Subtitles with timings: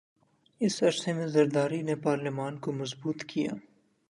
[0.61, 3.51] س عرصے میں زرداری نے پارلیمان کو مضبوط کیا